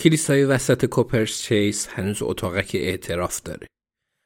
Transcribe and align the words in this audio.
کلیسای 0.00 0.44
وسط 0.44 0.84
کوپرس 0.84 1.42
چیس 1.42 1.88
هنوز 1.88 2.22
اتاقک 2.22 2.70
اعتراف 2.74 3.42
داره. 3.42 3.66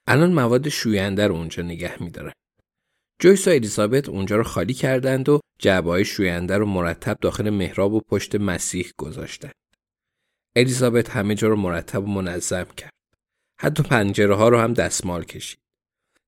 الان 0.08 0.32
مواد 0.32 0.68
شوینده 0.68 1.26
رو 1.26 1.34
اونجا 1.34 1.62
نگه 1.62 2.02
میدارن. 2.02 2.32
جویس 3.20 3.48
و 3.48 3.50
الیزابت 3.50 4.08
اونجا 4.08 4.36
رو 4.36 4.42
خالی 4.42 4.74
کردند 4.74 5.28
و 5.28 5.40
جعبه 5.58 5.90
های 5.90 6.04
شوینده 6.04 6.58
رو 6.58 6.66
مرتب 6.66 7.18
داخل 7.20 7.50
محراب 7.50 7.92
و 7.92 8.00
پشت 8.00 8.34
مسیح 8.34 8.90
گذاشتند. 8.98 9.52
الیزابت 10.56 11.10
همه 11.10 11.34
جا 11.34 11.48
رو 11.48 11.56
مرتب 11.56 12.04
و 12.04 12.06
منظم 12.06 12.66
کرد. 12.76 12.92
حتی 13.60 13.82
پنجره 13.82 14.34
ها 14.34 14.48
رو 14.48 14.58
هم 14.58 14.72
دستمال 14.72 15.24
کشید. 15.24 15.58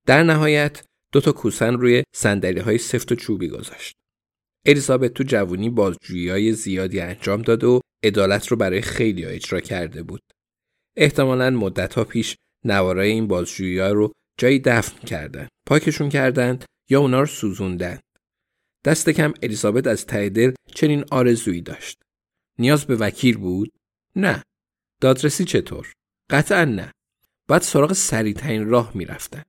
در 0.06 0.22
نهایت 0.22 0.84
دو 1.12 1.20
تا 1.20 1.32
کوسن 1.32 1.74
روی 1.74 2.04
سندلی 2.14 2.60
های 2.60 2.78
سفت 2.78 3.12
و 3.12 3.14
چوبی 3.14 3.48
گذاشت. 3.48 3.96
الیزابت 4.66 5.14
تو 5.14 5.24
جوونی 5.24 5.70
بازجویی 5.70 6.28
های 6.28 6.52
زیادی 6.52 7.00
انجام 7.00 7.42
داد 7.42 7.64
و 7.64 7.80
عدالت 8.02 8.48
رو 8.48 8.56
برای 8.56 8.80
خیلی 8.80 9.24
ها 9.24 9.30
اجرا 9.30 9.60
کرده 9.60 10.02
بود. 10.02 10.22
احتمالا 10.96 11.50
مدت 11.50 11.94
ها 11.94 12.04
پیش 12.04 12.36
نوارای 12.64 13.10
این 13.10 13.26
بازجویی 13.26 13.78
ها 13.78 13.88
رو 13.88 14.12
جایی 14.38 14.58
دفن 14.58 15.06
کردند. 15.06 15.48
پاکشون 15.66 16.08
کردند 16.08 16.64
یا 16.90 17.00
اونا 17.00 17.20
رو 17.20 17.26
سوزوندند. 17.26 18.02
دست 18.84 19.10
کم 19.10 19.34
الیزابت 19.42 19.86
از 19.86 20.06
ته 20.06 20.54
چنین 20.74 21.04
آرزویی 21.10 21.60
داشت. 21.60 22.02
نیاز 22.58 22.86
به 22.86 22.96
وکیل 22.96 23.38
بود؟ 23.38 23.72
نه. 24.16 24.42
دادرسی 25.00 25.44
چطور؟ 25.44 25.92
قطعا 26.30 26.64
نه. 26.64 26.92
بعد 27.48 27.62
سراغ 27.62 27.92
سریعترین 27.92 28.68
راه 28.68 28.96
می‌رفتن. 28.96 29.42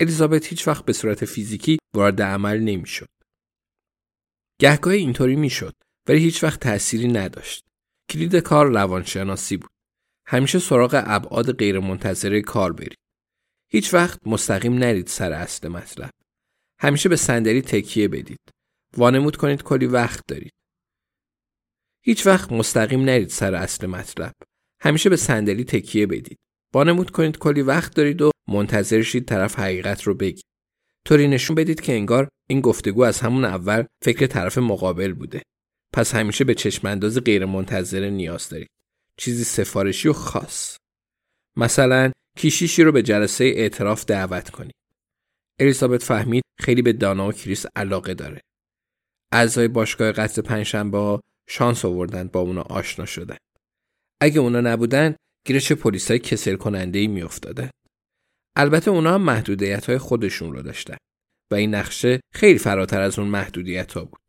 الیزابت 0.00 0.46
هیچ 0.46 0.68
وقت 0.68 0.84
به 0.84 0.92
صورت 0.92 1.24
فیزیکی 1.24 1.78
وارد 1.94 2.22
عمل 2.22 2.58
نمی‌شد. 2.58 3.08
گهگاه 4.60 4.94
اینطوری 4.94 5.36
می‌شد 5.36 5.74
ولی 6.08 6.18
هیچ 6.18 6.44
وقت 6.44 6.60
تأثیری 6.60 7.08
نداشت. 7.08 7.64
کلید 8.10 8.36
کار 8.36 8.66
روانشناسی 8.66 9.56
بود. 9.56 9.70
همیشه 10.26 10.58
سراغ 10.58 11.02
ابعاد 11.06 11.58
غیرمنتظره 11.58 12.40
کار 12.40 12.72
برید. 12.72 12.98
هیچ 13.68 13.94
وقت 13.94 14.26
مستقیم 14.26 14.74
نرید 14.74 15.06
سر 15.06 15.32
اصل 15.32 15.68
مطلب. 15.68 16.10
همیشه 16.78 17.08
به 17.08 17.16
صندلی 17.16 17.62
تکیه 17.62 18.08
بدید. 18.08 18.40
وانمود 18.96 19.36
کنید 19.36 19.62
کلی 19.62 19.86
وقت 19.86 20.24
دارید. 20.28 20.52
هیچ 22.04 22.26
وقت 22.26 22.52
مستقیم 22.52 23.00
نرید 23.00 23.28
سر 23.28 23.54
اصل 23.54 23.86
مطلب. 23.86 24.32
همیشه 24.80 25.10
به 25.10 25.16
صندلی 25.16 25.64
تکیه 25.64 26.06
بدید. 26.06 26.38
وانمود 26.74 27.10
کنید 27.10 27.38
کلی 27.38 27.62
وقت 27.62 27.94
دارید 27.94 28.22
و 28.22 28.30
منتظر 28.48 29.02
شید 29.02 29.28
طرف 29.28 29.58
حقیقت 29.58 30.02
رو 30.02 30.14
بگید. 30.14 30.44
طوری 31.04 31.28
نشون 31.28 31.56
بدید 31.56 31.80
که 31.80 31.92
انگار 31.92 32.28
این 32.48 32.60
گفتگو 32.60 33.02
از 33.02 33.20
همون 33.20 33.44
اول 33.44 33.84
فکر 34.02 34.26
طرف 34.26 34.58
مقابل 34.58 35.12
بوده. 35.12 35.42
پس 35.92 36.14
همیشه 36.14 36.44
به 36.44 36.54
چشم 36.54 36.86
انداز 36.88 37.18
غیر 37.18 37.44
منتظره 37.44 38.10
نیاز 38.10 38.48
دارید. 38.48 38.68
چیزی 39.18 39.44
سفارشی 39.44 40.08
و 40.08 40.12
خاص. 40.12 40.76
مثلا 41.56 42.12
کیشیشی 42.36 42.82
رو 42.82 42.92
به 42.92 43.02
جلسه 43.02 43.44
اعتراف 43.44 44.04
دعوت 44.04 44.50
کنید. 44.50 44.74
الیزابت 45.60 46.02
فهمید 46.02 46.44
خیلی 46.60 46.82
به 46.82 46.92
دانا 46.92 47.28
و 47.28 47.32
کریس 47.32 47.66
علاقه 47.76 48.14
داره. 48.14 48.40
اعضای 49.32 49.68
باشگاه 49.68 50.12
قتل 50.12 50.42
پنجشنبه 50.42 51.20
شانس 51.48 51.84
آوردن 51.84 52.28
با 52.28 52.40
اونا 52.40 52.62
آشنا 52.62 53.06
شدن. 53.06 53.36
اگه 54.20 54.40
اونا 54.40 54.60
نبودن 54.60 55.16
گیرش 55.46 55.72
پلیسای 55.72 56.18
کسل 56.18 56.56
کننده 56.56 56.98
ای. 56.98 57.28
البته 58.56 58.90
اونا 58.90 59.14
هم 59.14 59.22
محدودیت 59.22 59.86
های 59.86 59.98
خودشون 59.98 60.52
رو 60.52 60.62
داشتن 60.62 60.96
و 61.52 61.54
این 61.54 61.74
نقشه 61.74 62.20
خیلی 62.34 62.58
فراتر 62.58 63.00
از 63.00 63.18
اون 63.18 63.28
محدودیت 63.28 63.92
ها 63.92 64.04
بود. 64.04 64.21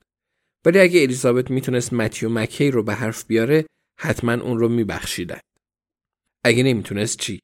ولی 0.65 0.79
اگه 0.79 1.01
الیزابت 1.01 1.51
می‌تونست 1.51 1.93
متیو 1.93 2.29
مکی 2.29 2.71
رو 2.71 2.83
به 2.83 2.93
حرف 2.93 3.25
بیاره 3.25 3.65
حتما 3.99 4.33
اون 4.33 4.59
رو 4.59 4.69
میبخشیدن. 4.69 5.39
اگه 6.45 6.63
نمی‌تونست 6.63 7.19
چی؟ 7.19 7.39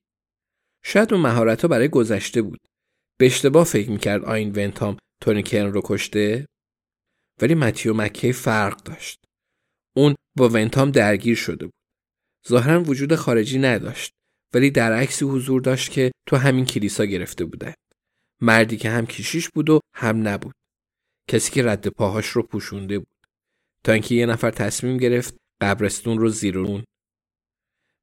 شاید 0.86 1.14
اون 1.14 1.22
مهارت 1.22 1.62
ها 1.62 1.68
برای 1.68 1.88
گذشته 1.88 2.42
بود. 2.42 2.60
به 3.20 3.26
اشتباه 3.26 3.64
فکر 3.64 3.90
می‌کرد 3.90 4.26
آین 4.26 4.52
ونتام 4.56 4.98
تونی 5.22 5.44
کرن 5.44 5.74
رو 5.74 5.82
کشته 5.84 6.46
ولی 7.42 7.56
متیو 7.56 7.94
مکی 7.94 8.34
فرق 8.34 8.84
داشت. 8.84 9.20
اون 9.96 10.16
با 10.38 10.50
ونتام 10.50 10.92
درگیر 10.92 11.36
شده 11.36 11.66
بود. 11.66 11.74
ظاهرا 12.48 12.84
وجود 12.84 13.16
خارجی 13.16 13.60
نداشت 13.60 14.12
ولی 14.54 14.72
در 14.72 14.94
عکسی 14.94 15.26
حضور 15.26 15.62
داشت 15.62 15.92
که 15.92 16.12
تو 16.28 16.36
همین 16.36 16.66
کلیسا 16.66 17.06
گرفته 17.06 17.46
بوده. 17.46 17.76
مردی 18.42 18.78
که 18.78 18.90
هم 18.90 19.06
کشیش 19.06 19.50
بود 19.50 19.70
و 19.70 19.80
هم 19.96 20.28
نبود. 20.28 20.54
کسی 21.30 21.52
که 21.52 21.64
رد 21.64 21.88
پاهاش 21.88 22.28
رو 22.28 22.44
پوشونده 22.44 23.00
بود. 23.00 23.26
تا 23.84 23.92
اینکه 23.92 24.16
یه 24.16 24.26
نفر 24.26 24.52
تصمیم 24.52 24.98
گرفت 24.98 25.38
قبرستون 25.62 26.20
رو 26.20 26.30
زیرون. 26.30 26.84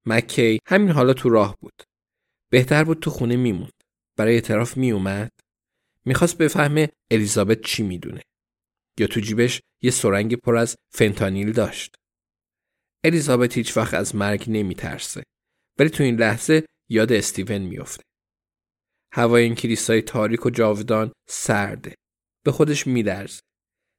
مکی 0.06 0.58
همین 0.66 0.90
حالا 0.90 1.12
تو 1.12 1.28
راه 1.28 1.56
بود. 1.60 1.82
بهتر 2.50 2.84
بود 2.84 3.00
تو 3.00 3.10
خونه 3.10 3.36
میموند. 3.36 3.72
برای 4.16 4.34
اعتراف 4.34 4.76
میومد. 4.76 5.32
می‌خواست 6.04 6.38
بفهمه 6.38 6.88
الیزابت 7.10 7.60
چی 7.60 7.82
می‌دونه. 7.82 8.22
یا 8.98 9.06
تو 9.06 9.20
جیبش 9.20 9.60
یه 9.82 9.90
سرنگ 9.90 10.34
پر 10.36 10.56
از 10.56 10.76
فنتانیل 10.94 11.52
داشت. 11.52 11.94
الیزابت 13.04 13.56
هیچ 13.56 13.76
وقت 13.76 13.94
از 13.94 14.14
مرگ 14.14 14.44
نمیترسه. 14.48 15.22
ولی 15.78 15.90
تو 15.90 16.02
این 16.02 16.16
لحظه 16.16 16.66
یاد 16.88 17.12
استیون 17.12 17.58
میافته. 17.58 18.02
هوای 19.12 19.42
این 19.42 19.54
کلیسای 19.54 20.02
تاریک 20.02 20.46
و 20.46 20.50
جاودان 20.50 21.12
سرده. 21.28 21.94
به 22.46 22.52
خودش 22.52 22.86
میدرزه. 22.86 23.40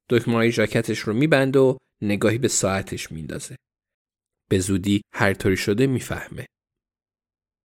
دکمه 0.09 0.49
ژاکتش 0.49 0.99
رو 0.99 1.13
میبنده 1.13 1.59
و 1.59 1.77
نگاهی 2.01 2.37
به 2.37 2.47
ساعتش 2.47 3.11
میندازه. 3.11 3.55
به 4.49 4.59
زودی 4.59 5.01
هر 5.13 5.33
طوری 5.33 5.57
شده 5.57 5.87
می‌فهمه. 5.87 6.45